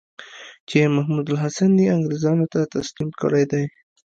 چې 0.69 0.77
محمودالحسن 0.95 1.71
یې 1.81 1.93
انګرېزانو 1.95 2.45
ته 2.53 2.59
تسلیم 2.73 3.09
کړی 3.21 3.43
دی. 3.51 3.63